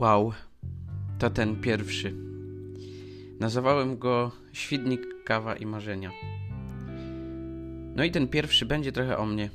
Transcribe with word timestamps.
Wow, 0.00 0.32
to 1.18 1.30
ten 1.30 1.60
pierwszy. 1.60 2.14
Nazwałem 3.40 3.98
go 3.98 4.32
Świdnik, 4.52 5.24
Kawa 5.24 5.56
i 5.56 5.66
Marzenia. 5.66 6.10
No 7.96 8.04
i 8.04 8.10
ten 8.10 8.28
pierwszy 8.28 8.66
będzie 8.66 8.92
trochę 8.92 9.18
o 9.18 9.26
mnie. 9.26 9.50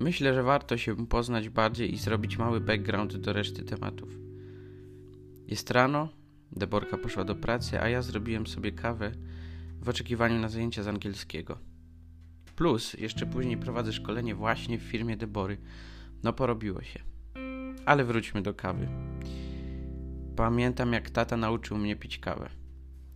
Myślę, 0.00 0.34
że 0.34 0.42
warto 0.42 0.76
się 0.76 1.06
poznać 1.06 1.48
bardziej 1.48 1.94
i 1.94 1.96
zrobić 1.96 2.38
mały 2.38 2.60
background 2.60 3.16
do 3.16 3.32
reszty 3.32 3.64
tematów. 3.64 4.18
Jest 5.46 5.70
rano, 5.70 6.08
Deborka 6.52 6.98
poszła 6.98 7.24
do 7.24 7.34
pracy, 7.34 7.80
a 7.80 7.88
ja 7.88 8.02
zrobiłem 8.02 8.46
sobie 8.46 8.72
kawę 8.72 9.12
w 9.80 9.88
oczekiwaniu 9.88 10.38
na 10.38 10.48
zajęcia 10.48 10.82
z 10.82 10.88
angielskiego. 10.88 11.58
Plus, 12.56 12.94
jeszcze 12.94 13.26
później 13.26 13.56
prowadzę 13.56 13.92
szkolenie 13.92 14.34
właśnie 14.34 14.78
w 14.78 14.82
firmie 14.82 15.16
Debory. 15.16 15.58
No 16.22 16.32
porobiło 16.32 16.82
się. 16.82 17.00
Ale 17.86 18.04
wróćmy 18.04 18.42
do 18.42 18.54
kawy. 18.54 18.88
Pamiętam, 20.36 20.92
jak 20.92 21.10
tata 21.10 21.36
nauczył 21.36 21.78
mnie 21.78 21.96
pić 21.96 22.18
kawę. 22.18 22.48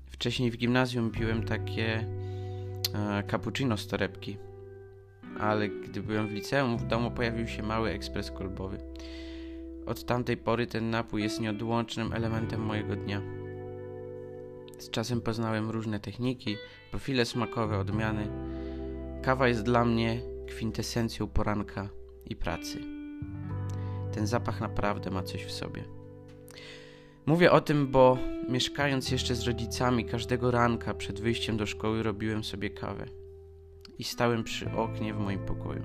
Wcześniej 0.06 0.50
w 0.50 0.56
gimnazjum 0.56 1.10
piłem 1.10 1.42
takie 1.42 2.06
e, 2.94 3.22
cappuccino 3.30 3.76
z 3.76 3.86
torebki, 3.86 4.36
ale 5.40 5.68
gdy 5.68 6.02
byłem 6.02 6.28
w 6.28 6.32
liceum, 6.32 6.76
w 6.76 6.86
domu 6.86 7.10
pojawił 7.10 7.48
się 7.48 7.62
mały 7.62 7.90
ekspres 7.90 8.30
kolbowy. 8.30 8.78
Od 9.86 10.04
tamtej 10.04 10.36
pory 10.36 10.66
ten 10.66 10.90
napój 10.90 11.22
jest 11.22 11.40
nieodłącznym 11.40 12.12
elementem 12.12 12.60
mojego 12.60 12.96
dnia. 12.96 13.22
Z 14.78 14.90
czasem 14.90 15.20
poznałem 15.20 15.70
różne 15.70 16.00
techniki, 16.00 16.56
profile 16.90 17.24
smakowe, 17.24 17.78
odmiany. 17.78 18.28
Kawa 19.22 19.48
jest 19.48 19.62
dla 19.62 19.84
mnie 19.84 20.20
kwintesencją 20.46 21.26
poranka 21.26 21.88
i 22.26 22.36
pracy. 22.36 22.80
Ten 24.12 24.26
zapach 24.26 24.60
naprawdę 24.60 25.10
ma 25.10 25.22
coś 25.22 25.44
w 25.44 25.52
sobie. 25.52 25.97
Mówię 27.28 27.52
o 27.52 27.60
tym, 27.60 27.88
bo 27.88 28.18
mieszkając 28.48 29.10
jeszcze 29.10 29.34
z 29.34 29.42
rodzicami, 29.42 30.04
każdego 30.04 30.50
ranka 30.50 30.94
przed 30.94 31.20
wyjściem 31.20 31.56
do 31.56 31.66
szkoły 31.66 32.02
robiłem 32.02 32.44
sobie 32.44 32.70
kawę 32.70 33.06
i 33.98 34.04
stałem 34.04 34.44
przy 34.44 34.72
oknie 34.72 35.14
w 35.14 35.18
moim 35.18 35.38
pokoju. 35.38 35.82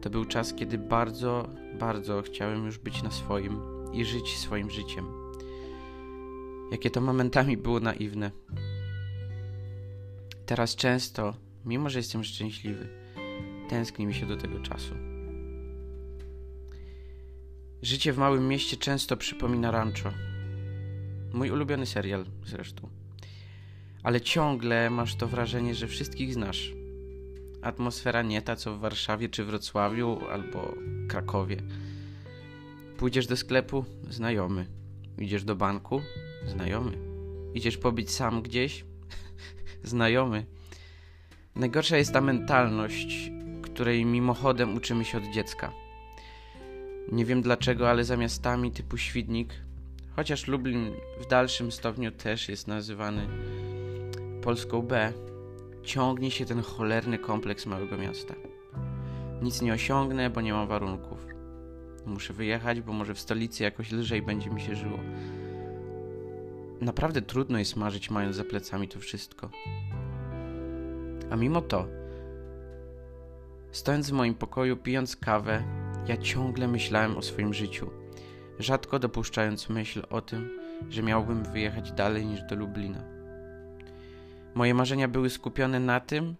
To 0.00 0.10
był 0.10 0.24
czas, 0.24 0.54
kiedy 0.54 0.78
bardzo, 0.78 1.48
bardzo 1.78 2.22
chciałem 2.22 2.66
już 2.66 2.78
być 2.78 3.02
na 3.02 3.10
swoim 3.10 3.60
i 3.92 4.04
żyć 4.04 4.38
swoim 4.38 4.70
życiem. 4.70 5.06
Jakie 6.72 6.90
to 6.90 7.00
momentami 7.00 7.56
było 7.56 7.80
naiwne. 7.80 8.30
Teraz 10.46 10.76
często, 10.76 11.34
mimo 11.64 11.90
że 11.90 11.98
jestem 11.98 12.24
szczęśliwy, 12.24 12.88
tęskni 13.68 14.06
mi 14.06 14.14
się 14.14 14.26
do 14.26 14.36
tego 14.36 14.60
czasu. 14.60 15.17
Życie 17.82 18.12
w 18.12 18.18
małym 18.18 18.48
mieście 18.48 18.76
często 18.76 19.16
przypomina 19.16 19.70
rancho. 19.70 20.12
Mój 21.32 21.50
ulubiony 21.50 21.86
serial 21.86 22.26
zresztą. 22.46 22.88
Ale 24.02 24.20
ciągle 24.20 24.90
masz 24.90 25.14
to 25.14 25.28
wrażenie, 25.28 25.74
że 25.74 25.86
wszystkich 25.86 26.34
znasz. 26.34 26.72
Atmosfera 27.62 28.22
nie 28.22 28.42
ta 28.42 28.56
co 28.56 28.76
w 28.76 28.80
Warszawie 28.80 29.28
czy 29.28 29.44
Wrocławiu 29.44 30.18
albo 30.30 30.74
Krakowie. 31.08 31.56
Pójdziesz 32.96 33.26
do 33.26 33.36
sklepu? 33.36 33.84
Znajomy. 34.10 34.66
Idziesz 35.18 35.44
do 35.44 35.56
banku? 35.56 36.02
Znajomy. 36.46 36.98
Idziesz 37.54 37.76
pobić 37.76 38.10
sam 38.10 38.42
gdzieś? 38.42 38.84
Znajomy. 39.82 40.46
Najgorsza 41.54 41.96
jest 41.96 42.12
ta 42.12 42.20
mentalność, 42.20 43.30
której 43.62 44.04
mimochodem 44.04 44.76
uczymy 44.76 45.04
się 45.04 45.18
od 45.18 45.24
dziecka. 45.24 45.87
Nie 47.12 47.24
wiem 47.24 47.42
dlaczego, 47.42 47.90
ale 47.90 48.04
za 48.04 48.16
miastami 48.16 48.72
typu 48.72 48.96
Świdnik, 48.96 49.54
chociaż 50.16 50.46
Lublin 50.46 50.92
w 51.20 51.26
dalszym 51.26 51.72
stopniu 51.72 52.12
też 52.12 52.48
jest 52.48 52.66
nazywany 52.66 53.28
Polską 54.42 54.82
B, 54.82 55.12
ciągnie 55.82 56.30
się 56.30 56.44
ten 56.44 56.62
cholerny 56.62 57.18
kompleks 57.18 57.66
małego 57.66 57.98
miasta. 57.98 58.34
Nic 59.42 59.62
nie 59.62 59.72
osiągnę, 59.72 60.30
bo 60.30 60.40
nie 60.40 60.52
mam 60.52 60.68
warunków. 60.68 61.26
Muszę 62.06 62.32
wyjechać, 62.32 62.80
bo 62.80 62.92
może 62.92 63.14
w 63.14 63.20
stolicy 63.20 63.62
jakoś 63.62 63.92
lżej 63.92 64.22
będzie 64.22 64.50
mi 64.50 64.60
się 64.60 64.76
żyło. 64.76 64.98
Naprawdę 66.80 67.22
trudno 67.22 67.58
jest 67.58 67.76
marzyć, 67.76 68.10
mając 68.10 68.36
za 68.36 68.44
plecami 68.44 68.88
to 68.88 69.00
wszystko. 69.00 69.50
A 71.30 71.36
mimo 71.36 71.62
to, 71.62 71.86
stojąc 73.72 74.10
w 74.10 74.12
moim 74.12 74.34
pokoju, 74.34 74.76
pijąc 74.76 75.16
kawę, 75.16 75.62
ja 76.08 76.16
ciągle 76.16 76.68
myślałem 76.68 77.16
o 77.16 77.22
swoim 77.22 77.54
życiu, 77.54 77.90
rzadko 78.58 78.98
dopuszczając 78.98 79.68
myśl 79.68 80.02
o 80.10 80.20
tym, 80.20 80.50
że 80.88 81.02
miałbym 81.02 81.44
wyjechać 81.44 81.92
dalej 81.92 82.26
niż 82.26 82.42
do 82.42 82.56
Lublina. 82.56 83.04
Moje 84.54 84.74
marzenia 84.74 85.08
były 85.08 85.30
skupione 85.30 85.80
na 85.80 86.00
tym, 86.00 86.34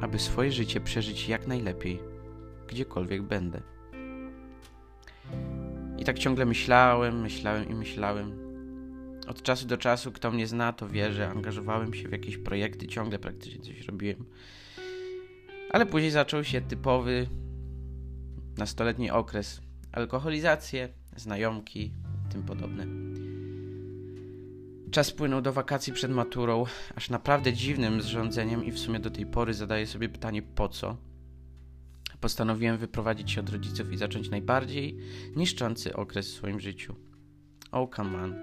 aby 0.00 0.18
swoje 0.18 0.52
życie 0.52 0.80
przeżyć 0.80 1.28
jak 1.28 1.46
najlepiej, 1.46 1.98
gdziekolwiek 2.68 3.22
będę. 3.22 3.60
I 5.98 6.04
tak 6.04 6.18
ciągle 6.18 6.44
myślałem, 6.44 7.20
myślałem 7.20 7.68
i 7.68 7.74
myślałem. 7.74 8.46
Od 9.28 9.42
czasu 9.42 9.66
do 9.66 9.76
czasu, 9.76 10.12
kto 10.12 10.30
mnie 10.30 10.46
zna, 10.46 10.72
to 10.72 10.88
wie, 10.88 11.12
że 11.12 11.28
angażowałem 11.28 11.94
się 11.94 12.08
w 12.08 12.12
jakieś 12.12 12.36
projekty, 12.36 12.86
ciągle 12.86 13.18
praktycznie 13.18 13.64
coś 13.64 13.86
robiłem. 13.86 14.24
Ale 15.70 15.86
później 15.86 16.10
zaczął 16.10 16.44
się 16.44 16.60
typowy 16.60 17.26
nastoletni 18.58 19.10
okres, 19.10 19.60
alkoholizację, 19.92 20.88
znajomki 21.16 21.80
i 22.26 22.32
tym 22.32 22.42
podobne. 22.42 22.86
Czas 24.90 25.10
płynął 25.12 25.42
do 25.42 25.52
wakacji 25.52 25.92
przed 25.92 26.10
maturą, 26.10 26.64
aż 26.94 27.10
naprawdę 27.10 27.52
dziwnym 27.52 28.02
zrządzeniem 28.02 28.64
i 28.64 28.72
w 28.72 28.78
sumie 28.78 29.00
do 29.00 29.10
tej 29.10 29.26
pory 29.26 29.54
zadaję 29.54 29.86
sobie 29.86 30.08
pytanie 30.08 30.42
po 30.42 30.68
co. 30.68 30.96
Postanowiłem 32.20 32.78
wyprowadzić 32.78 33.30
się 33.30 33.40
od 33.40 33.50
rodziców 33.50 33.92
i 33.92 33.96
zacząć 33.96 34.30
najbardziej 34.30 34.98
niszczący 35.36 35.96
okres 35.96 36.28
w 36.28 36.34
swoim 36.34 36.60
życiu. 36.60 36.94
Oh 37.72 37.96
come 37.96 38.22
on. 38.22 38.34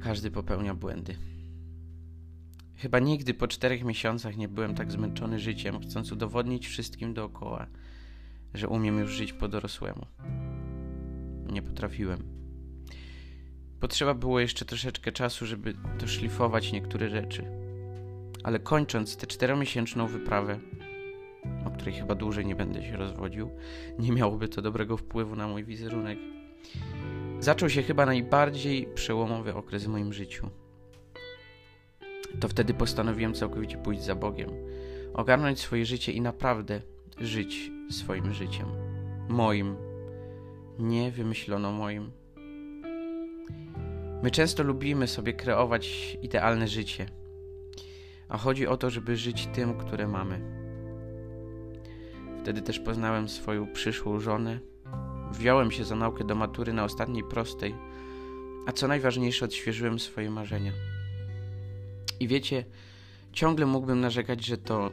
Każdy 0.00 0.30
popełnia 0.30 0.74
błędy. 0.74 1.16
Chyba 2.76 2.98
nigdy 2.98 3.34
po 3.34 3.48
czterech 3.48 3.84
miesiącach 3.84 4.36
nie 4.36 4.48
byłem 4.48 4.74
tak 4.74 4.92
zmęczony 4.92 5.38
życiem, 5.38 5.80
chcąc 5.80 6.12
udowodnić 6.12 6.68
wszystkim 6.68 7.14
dookoła, 7.14 7.66
że 8.56 8.68
umiem 8.68 8.98
już 8.98 9.10
żyć 9.10 9.32
po 9.32 9.48
dorosłemu. 9.48 10.06
Nie 11.52 11.62
potrafiłem. 11.62 12.22
Potrzeba 13.80 14.14
było 14.14 14.40
jeszcze 14.40 14.64
troszeczkę 14.64 15.12
czasu, 15.12 15.46
żeby 15.46 15.74
doszlifować 16.00 16.72
niektóre 16.72 17.08
rzeczy. 17.08 17.44
Ale 18.44 18.58
kończąc 18.58 19.16
tę 19.16 19.26
czteromiesięczną 19.26 20.06
wyprawę, 20.06 20.58
o 21.64 21.70
której 21.70 21.94
chyba 21.94 22.14
dłużej 22.14 22.46
nie 22.46 22.56
będę 22.56 22.82
się 22.82 22.96
rozwodził, 22.96 23.50
nie 23.98 24.12
miałoby 24.12 24.48
to 24.48 24.62
dobrego 24.62 24.96
wpływu 24.96 25.36
na 25.36 25.48
mój 25.48 25.64
wizerunek. 25.64 26.18
Zaczął 27.40 27.70
się 27.70 27.82
chyba 27.82 28.06
najbardziej 28.06 28.86
przełomowy 28.94 29.54
okres 29.54 29.84
w 29.84 29.88
moim 29.88 30.12
życiu. 30.12 30.50
To 32.40 32.48
wtedy 32.48 32.74
postanowiłem 32.74 33.34
całkowicie 33.34 33.78
pójść 33.78 34.02
za 34.02 34.14
Bogiem, 34.14 34.50
ogarnąć 35.14 35.60
swoje 35.60 35.86
życie 35.86 36.12
i 36.12 36.20
naprawdę 36.20 36.80
żyć 37.20 37.70
swoim 37.90 38.32
życiem. 38.32 38.66
Moim, 39.28 39.76
nie 40.78 41.10
wymyślono 41.10 41.72
moim. 41.72 42.10
My 44.22 44.30
często 44.30 44.62
lubimy 44.62 45.06
sobie 45.06 45.32
kreować 45.32 46.18
idealne 46.22 46.68
życie, 46.68 47.06
a 48.28 48.38
chodzi 48.38 48.66
o 48.66 48.76
to, 48.76 48.90
żeby 48.90 49.16
żyć 49.16 49.46
tym, 49.46 49.78
które 49.78 50.08
mamy. 50.08 50.40
Wtedy 52.42 52.62
też 52.62 52.78
poznałem 52.78 53.28
swoją 53.28 53.72
przyszłą 53.72 54.20
żonę. 54.20 54.60
Wziąłem 55.32 55.70
się 55.70 55.84
za 55.84 55.96
naukę 55.96 56.24
do 56.24 56.34
matury 56.34 56.72
na 56.72 56.84
ostatniej 56.84 57.24
prostej, 57.24 57.74
a 58.66 58.72
co 58.72 58.88
najważniejsze, 58.88 59.44
odświeżyłem 59.44 59.98
swoje 59.98 60.30
marzenia. 60.30 60.72
I 62.20 62.28
wiecie, 62.28 62.64
ciągle 63.32 63.66
mógłbym 63.66 64.00
narzekać, 64.00 64.44
że 64.44 64.58
to 64.58 64.90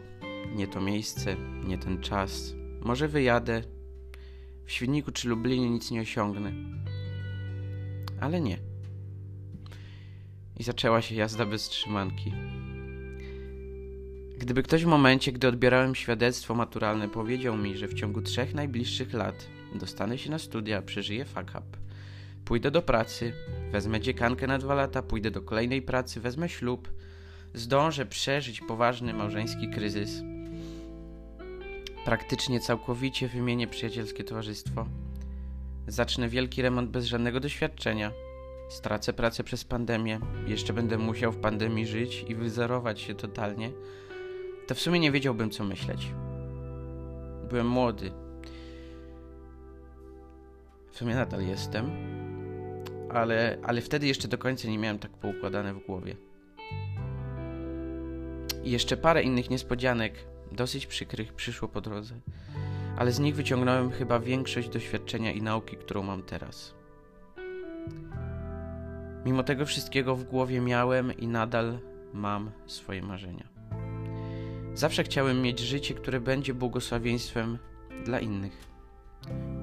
nie 0.56 0.68
to 0.68 0.82
miejsce, 0.82 1.36
nie 1.68 1.78
ten 1.78 2.02
czas. 2.02 2.56
Może 2.84 3.08
wyjadę. 3.08 3.62
W 4.66 4.72
Świdniku 4.72 5.12
czy 5.12 5.30
Lublinie 5.30 5.70
nic 5.70 5.92
nie 5.92 6.02
osiągnę. 6.02 6.52
Ale 8.22 8.42
nie. 8.42 8.58
I 10.60 10.64
zaczęła 10.64 11.02
się 11.02 11.16
jazda 11.16 11.46
bez 11.46 11.70
trzymanki. 11.70 12.34
Gdyby 14.38 14.64
ktoś 14.64 14.84
w 14.84 14.88
momencie, 14.88 15.32
gdy 15.32 15.48
odbierałem 15.48 15.96
świadectwo 15.96 16.56
maturalne, 16.56 17.10
powiedział 17.10 17.58
mi, 17.58 17.78
że 17.78 17.88
w 17.88 17.94
ciągu 17.94 18.22
trzech 18.22 18.54
najbliższych 18.54 19.14
lat 19.14 19.48
dostanę 19.76 20.18
się 20.18 20.32
na 20.32 20.40
studia, 20.40 20.82
przeżyję 20.82 21.26
fuck 21.26 21.50
up, 21.50 21.78
pójdę 22.46 22.72
do 22.72 22.82
pracy, 22.82 23.34
wezmę 23.72 24.02
dziekankę 24.02 24.48
na 24.48 24.58
dwa 24.58 24.76
lata, 24.76 25.02
pójdę 25.02 25.32
do 25.32 25.42
kolejnej 25.42 25.82
pracy, 25.82 26.20
wezmę 26.20 26.50
ślub, 26.50 26.92
zdążę 27.54 28.06
przeżyć 28.06 28.62
poważny 28.62 29.14
małżeński 29.14 29.70
kryzys, 29.70 30.22
praktycznie 32.06 32.60
całkowicie 32.60 33.28
wymienię 33.28 33.68
przyjacielskie 33.68 34.24
towarzystwo, 34.24 34.86
Zacznę 35.88 36.30
wielki 36.30 36.62
remont 36.62 36.90
bez 36.90 37.06
żadnego 37.06 37.40
doświadczenia. 37.40 38.12
Stracę 38.70 39.14
pracę 39.14 39.44
przez 39.44 39.64
pandemię, 39.64 40.20
jeszcze 40.48 40.74
będę 40.74 40.98
musiał 40.98 41.32
w 41.32 41.38
pandemii 41.38 41.88
żyć 41.88 42.26
i 42.28 42.36
wyzerować 42.36 43.02
się 43.02 43.16
totalnie. 43.16 43.72
To 44.68 44.76
w 44.76 44.80
sumie 44.80 45.00
nie 45.00 45.12
wiedziałbym, 45.12 45.50
co 45.50 45.64
myśleć. 45.64 46.08
Byłem 47.50 47.68
młody. 47.68 48.12
W 50.92 50.98
sumie 50.98 51.16
nadal 51.16 51.48
jestem, 51.48 51.92
ale, 53.10 53.58
ale 53.64 53.82
wtedy 53.82 54.08
jeszcze 54.08 54.28
do 54.28 54.38
końca 54.38 54.68
nie 54.68 54.78
miałem 54.78 55.00
tak 55.00 55.12
poukładane 55.12 55.74
w 55.74 55.86
głowie. 55.86 56.16
I 58.64 58.72
jeszcze 58.72 58.98
parę 58.98 59.24
innych 59.24 59.50
niespodzianek, 59.50 60.14
dosyć 60.54 60.86
przykrych, 60.86 61.34
przyszło 61.34 61.68
po 61.68 61.82
drodze, 61.82 62.16
ale 62.98 63.12
z 63.12 63.20
nich 63.20 63.36
wyciągnąłem 63.36 63.92
chyba 63.92 64.20
większość 64.20 64.70
doświadczenia 64.70 65.32
i 65.32 65.42
nauki, 65.42 65.78
którą 65.78 66.04
mam 66.04 66.24
teraz. 66.24 66.74
Mimo 69.26 69.44
tego 69.44 69.66
wszystkiego 69.66 70.16
w 70.16 70.24
głowie 70.24 70.62
miałem 70.62 71.18
i 71.18 71.28
nadal 71.28 71.80
mam 72.14 72.52
swoje 72.66 73.02
marzenia. 73.02 73.48
Zawsze 74.74 75.04
chciałem 75.04 75.42
mieć 75.42 75.60
życie, 75.60 75.94
które 75.94 76.22
będzie 76.22 76.54
błogosławieństwem 76.54 77.58
dla 78.06 78.20
innych, 78.20 78.68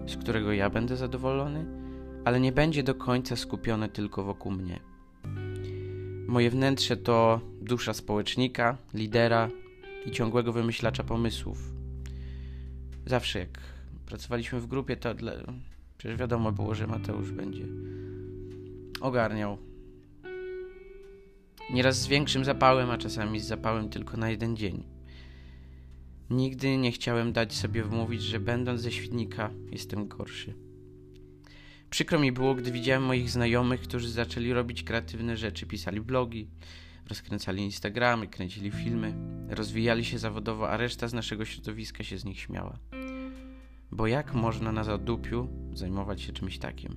z 0.07 0.17
którego 0.17 0.53
ja 0.53 0.71
będę 0.71 0.97
zadowolony, 0.97 1.67
ale 2.25 2.41
nie 2.41 2.53
będzie 2.53 2.83
do 2.83 2.95
końca 2.95 3.37
skupione 3.37 3.89
tylko 3.89 4.25
wokół 4.25 4.53
mnie. 4.53 4.81
Moje 6.27 6.51
wnętrze 6.51 6.97
to 6.97 7.41
dusza 7.61 7.95
społecznika, 7.95 8.77
lidera 8.95 9.49
i 10.07 10.11
ciągłego 10.11 10.53
wymyślacza 10.53 11.05
pomysłów. 11.05 11.73
Zawsze 13.07 13.39
jak 13.39 13.59
pracowaliśmy 14.07 14.61
w 14.61 14.67
grupie, 14.67 14.97
to 14.97 15.15
dla... 15.15 15.33
przecież 15.99 16.19
wiadomo 16.19 16.53
było, 16.53 16.75
że 16.75 16.87
Mateusz 16.87 17.33
będzie 17.33 17.65
ogarniał. 19.01 19.59
Nieraz 21.73 22.01
z 22.01 22.07
większym 22.07 22.45
zapałem, 22.45 22.91
a 22.91 22.99
czasami 22.99 23.41
z 23.41 23.47
zapałem 23.47 23.89
tylko 23.89 24.17
na 24.17 24.31
jeden 24.31 24.57
dzień. 24.57 24.85
Nigdy 26.31 26.77
nie 26.77 26.93
chciałem 26.93 27.33
dać 27.33 27.55
sobie 27.55 27.85
wmówić, 27.85 28.23
że 28.23 28.41
będąc 28.41 28.81
ze 28.81 28.93
świdnika 28.93 29.51
jestem 29.71 30.09
gorszy. 30.09 30.55
Przykro 31.91 32.19
mi 32.19 32.33
było, 32.33 32.55
gdy 32.55 32.73
widziałem 32.73 33.03
moich 33.03 33.31
znajomych, 33.31 33.81
którzy 33.81 34.11
zaczęli 34.11 34.53
robić 34.53 34.83
kreatywne 34.83 35.37
rzeczy, 35.37 35.67
pisali 35.67 36.01
blogi, 36.01 36.49
rozkręcali 37.11 37.63
Instagramy, 37.63 38.27
kręcili 38.27 38.71
filmy, 38.71 39.15
rozwijali 39.49 40.05
się 40.05 40.19
zawodowo, 40.19 40.71
a 40.71 40.77
reszta 40.77 41.09
z 41.09 41.15
naszego 41.15 41.45
środowiska 41.45 42.05
się 42.05 42.19
z 42.19 42.25
nich 42.25 42.41
śmiała. 42.41 42.79
Bo 43.91 44.07
jak 44.07 44.35
można 44.35 44.73
na 44.73 44.85
zadupiu 44.85 45.49
zajmować 45.73 46.23
się 46.23 46.33
czymś 46.33 46.59
takim? 46.59 46.97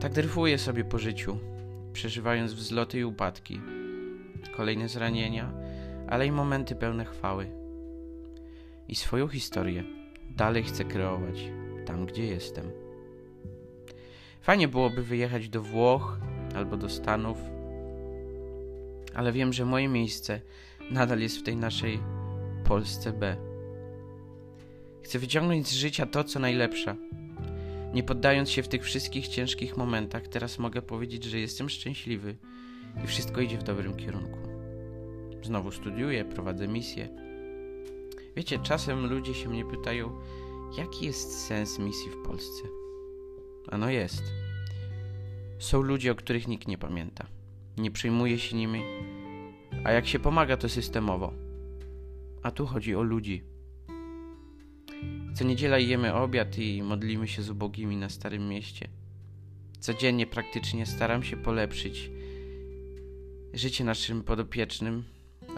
Tak 0.00 0.12
dryfuję 0.12 0.58
sobie 0.58 0.84
po 0.84 0.98
życiu, 0.98 1.38
przeżywając 1.92 2.52
wzloty 2.52 2.98
i 2.98 3.04
upadki, 3.04 3.60
kolejne 4.56 4.88
zranienia, 4.88 5.52
ale 6.08 6.26
i 6.26 6.32
momenty 6.32 6.74
pełne 6.74 7.04
chwały. 7.04 7.50
I 8.88 8.94
swoją 8.94 9.28
historię 9.28 9.84
dalej 10.30 10.62
chcę 10.62 10.84
kreować 10.84 11.50
tam, 11.86 12.06
gdzie 12.06 12.24
jestem. 12.24 12.70
Fajnie 14.40 14.68
byłoby 14.68 15.02
wyjechać 15.02 15.48
do 15.48 15.62
Włoch 15.62 16.18
albo 16.58 16.76
do 16.76 16.88
Stanów, 16.88 17.38
ale 19.14 19.32
wiem, 19.32 19.52
że 19.52 19.64
moje 19.64 19.88
miejsce 19.88 20.40
nadal 20.90 21.20
jest 21.20 21.38
w 21.38 21.42
tej 21.42 21.56
naszej 21.56 22.00
Polsce 22.64 23.12
B. 23.12 23.36
Chcę 25.02 25.18
wyciągnąć 25.18 25.68
z 25.68 25.72
życia 25.72 26.06
to, 26.06 26.24
co 26.24 26.38
najlepsze. 26.38 26.96
Nie 27.94 28.02
poddając 28.02 28.50
się 28.50 28.62
w 28.62 28.68
tych 28.68 28.84
wszystkich 28.84 29.28
ciężkich 29.28 29.76
momentach, 29.76 30.28
teraz 30.28 30.58
mogę 30.58 30.82
powiedzieć, 30.82 31.24
że 31.24 31.38
jestem 31.38 31.68
szczęśliwy 31.68 32.36
i 33.04 33.06
wszystko 33.06 33.40
idzie 33.40 33.58
w 33.58 33.62
dobrym 33.62 33.96
kierunku. 33.96 34.38
Znowu 35.42 35.72
studiuję, 35.72 36.24
prowadzę 36.24 36.68
misję. 36.68 37.08
Wiecie, 38.36 38.58
czasem 38.58 39.06
ludzie 39.06 39.34
się 39.34 39.48
mnie 39.48 39.64
pytają, 39.64 40.20
jaki 40.78 41.06
jest 41.06 41.46
sens 41.46 41.78
misji 41.78 42.10
w 42.10 42.26
Polsce? 42.26 42.62
Ano 43.70 43.90
jest. 43.90 44.47
Są 45.58 45.82
ludzie, 45.82 46.12
o 46.12 46.14
których 46.14 46.48
nikt 46.48 46.68
nie 46.68 46.78
pamięta. 46.78 47.26
Nie 47.76 47.90
przejmuje 47.90 48.38
się 48.38 48.56
nimi, 48.56 48.82
a 49.84 49.92
jak 49.92 50.06
się 50.06 50.18
pomaga, 50.18 50.56
to 50.56 50.68
systemowo. 50.68 51.32
A 52.42 52.50
tu 52.50 52.66
chodzi 52.66 52.94
o 52.94 53.02
ludzi. 53.02 53.42
Co 55.34 55.44
niedziela 55.44 55.78
jemy 55.78 56.14
obiad 56.14 56.58
i 56.58 56.82
modlimy 56.82 57.28
się 57.28 57.42
z 57.42 57.50
ubogimi 57.50 57.96
na 57.96 58.08
Starym 58.08 58.48
Mieście. 58.48 58.88
Codziennie 59.80 60.26
praktycznie 60.26 60.86
staram 60.86 61.22
się 61.22 61.36
polepszyć 61.36 62.10
życie 63.54 63.84
naszym 63.84 64.22
podopiecznym, 64.22 65.04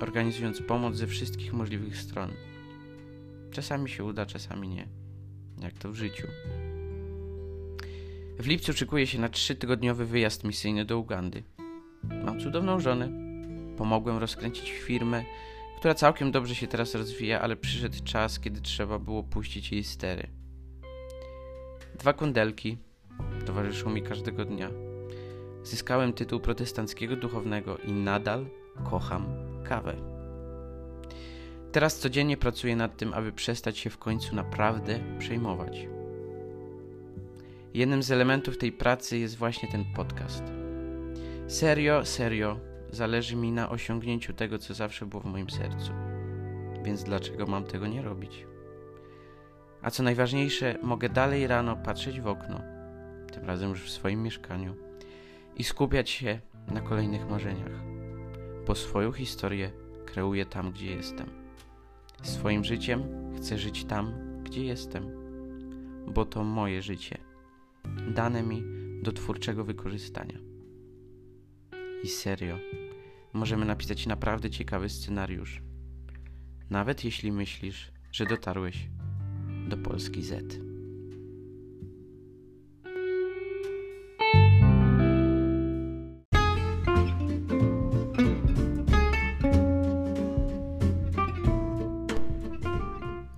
organizując 0.00 0.62
pomoc 0.62 0.97
ze 0.97 1.06
wszystkich 1.06 1.52
możliwych 1.52 1.97
stron. 1.97 2.31
Czasami 3.50 3.91
się 3.91 4.05
uda, 4.05 4.26
czasami 4.26 4.69
nie. 4.69 4.88
Jak 5.62 5.79
to 5.79 5.93
w 5.93 5.94
życiu. 5.94 6.26
W 8.40 8.46
lipcu 8.46 8.72
szykuje 8.72 9.06
się 9.06 9.19
na 9.19 9.28
trzytygodniowy 9.28 10.06
wyjazd 10.06 10.44
misyjny 10.44 10.84
do 10.84 10.98
Ugandy. 10.98 11.42
Mam 12.25 12.40
cudowną 12.40 12.81
żonę. 12.81 13.08
Pomogłem 13.76 14.19
rozkręcić 14.19 14.70
firmę, 14.70 15.25
która 15.78 15.94
całkiem 15.94 16.31
dobrze 16.31 16.54
się 16.54 16.66
teraz 16.66 16.94
rozwija, 16.94 17.40
ale 17.40 17.56
przyszedł 17.56 17.96
czas, 18.04 18.40
kiedy 18.40 18.60
trzeba 18.60 18.98
było 18.98 19.22
puścić 19.22 19.72
jej 19.72 19.84
stery. 19.84 20.28
Dwa 21.98 22.12
kundelki 22.12 22.78
towarzyszą 23.46 23.90
mi 23.90 24.02
każdego 24.02 24.44
dnia. 24.44 24.70
Zyskałem 25.62 26.12
tytuł 26.12 26.40
protestanckiego 26.40 27.16
duchownego 27.16 27.78
i 27.78 27.92
nadal 27.92 28.46
kocham 28.90 29.26
kawę. 29.64 29.96
Teraz 31.72 31.98
codziennie 31.98 32.37
pracuję 32.37 32.76
nad 32.76 32.96
tym, 32.96 33.14
aby 33.14 33.32
przestać 33.32 33.78
się 33.78 33.90
w 33.90 33.98
końcu 33.98 34.34
naprawdę 34.34 35.00
przejmować. 35.19 36.00
Jednym 37.75 38.02
z 38.02 38.11
elementów 38.11 38.58
tej 38.58 38.72
pracy 38.72 39.19
jest 39.19 39.37
właśnie 39.37 39.69
ten 39.69 39.84
podcast. 39.84 40.43
Serio, 41.46 42.05
serio, 42.05 42.61
zależy 42.90 43.37
mi 43.37 43.52
na 43.52 43.70
osiągnięciu 43.70 44.33
tego, 44.33 44.59
co 44.59 44.75
zawsze 44.75 45.06
było 45.06 45.23
w 45.23 45.26
moim 45.26 45.50
sercu. 45.50 45.92
Więc 46.85 47.04
dlaczego 47.04 47.47
mam 47.47 47.64
tego 47.64 47.87
nie 47.87 48.02
robić? 48.02 48.47
A 49.83 49.90
co 49.90 50.02
najważniejsze, 50.02 50.78
mogę 50.83 51.09
dalej 51.09 51.47
rano 51.47 51.76
patrzeć 51.76 52.21
w 52.21 52.26
okno, 52.26 52.61
tym 53.33 53.45
razem 53.45 53.71
już 53.71 53.83
w 53.83 53.90
swoim 53.90 54.23
mieszkaniu, 54.23 54.75
i 55.56 55.64
skupiać 55.64 56.11
się 56.11 56.40
na 56.68 56.80
kolejnych 56.80 57.28
marzeniach, 57.28 57.83
bo 58.66 58.75
swoją 58.75 59.12
historię 59.12 59.73
kreuję 60.06 60.47
tam, 60.47 60.73
gdzie 60.73 60.87
jestem. 60.87 61.26
Swoim 62.23 62.64
życiem 62.64 63.02
chcę 63.37 63.59
żyć 63.59 63.85
tam, 63.85 64.12
gdzie 64.45 64.64
jestem, 64.64 65.11
bo 66.06 66.25
to 66.25 66.45
moje 66.45 66.83
życie, 66.83 67.29
dane 68.09 68.42
mi 68.42 68.62
do 69.02 69.12
twórczego 69.12 69.64
wykorzystania. 69.64 70.38
I 72.02 72.09
serio, 72.09 72.59
możemy 73.33 73.64
napisać 73.64 74.07
naprawdę 74.07 74.50
ciekawy 74.50 74.88
scenariusz, 74.88 75.62
nawet 76.71 77.04
jeśli 77.04 77.33
myślisz, 77.33 77.92
że 78.12 78.26
dotarłeś 78.26 78.88
do 79.69 79.76
Polski 79.76 80.23
Z. 80.23 80.61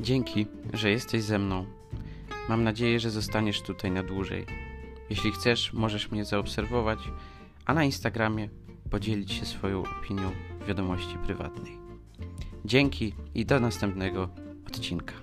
Dzięki, 0.00 0.46
że 0.72 0.90
jesteś 0.90 1.22
ze 1.22 1.38
mną. 1.38 1.81
Mam 2.48 2.64
nadzieję, 2.64 3.00
że 3.00 3.10
zostaniesz 3.10 3.62
tutaj 3.62 3.90
na 3.90 4.02
dłużej. 4.02 4.46
Jeśli 5.10 5.32
chcesz, 5.32 5.72
możesz 5.72 6.10
mnie 6.10 6.24
zaobserwować, 6.24 6.98
a 7.66 7.74
na 7.74 7.84
Instagramie 7.84 8.48
podzielić 8.90 9.32
się 9.32 9.46
swoją 9.46 9.82
opinią 10.00 10.30
w 10.60 10.66
wiadomości 10.66 11.18
prywatnej. 11.26 11.78
Dzięki 12.64 13.14
i 13.34 13.46
do 13.46 13.60
następnego 13.60 14.28
odcinka. 14.66 15.14